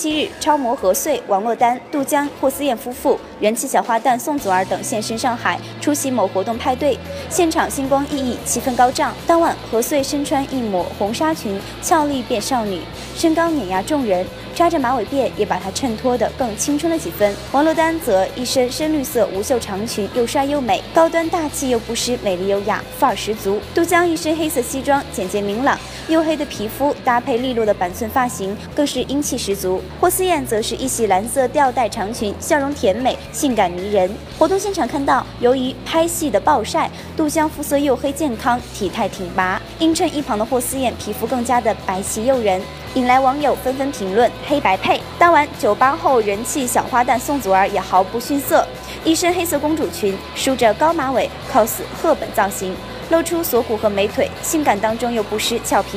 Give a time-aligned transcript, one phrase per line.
[0.00, 9.14] 七日，超模何穗、王珞丹、杜江、霍思燕夫妇、元气小花旦宋祖儿等现身上海出席某活动派对，现场星光熠熠，气氛高涨。
[9.26, 12.80] 当晚，何穗身穿一抹红纱裙，俏丽变少女，
[13.14, 14.26] 身高碾压众人，
[14.60, 17.34] 扎着马尾辫也把她衬托得更青春了几分。
[17.50, 23.58] 王珞丹则一身深绿色无袖长裙，又帅又美，高端大气又不失美丽优雅，范儿十足。
[23.74, 25.78] 杜江一身黑色西装，简洁明朗，
[26.10, 29.80] 黝黑的皮肤搭配利落的板寸发型，更是英气十足。
[29.98, 34.10] 霍思燕则是一袭蓝色吊带长裙，笑容甜美，性感迷人。
[34.38, 42.60] 活动现场看到，由于拍戏的暴晒，杜江肤色黝黑健康，体态挺拔，映衬一旁的霍思燕皮肤更加的白皙诱人，
[42.94, 45.00] 引来网友纷纷评论黑白配。
[45.16, 48.66] 当晚酒吧后，人气小花旦宋祖儿也毫不逊色，
[49.04, 52.74] 一身黑色公主裙，梳着高马尾，cos 赫本造型，
[53.10, 55.88] 露出锁骨和美腿，性感当中又不失俏皮。